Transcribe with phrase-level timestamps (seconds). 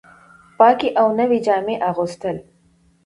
[0.57, 2.37] پاکې او نوې جامې اغوستل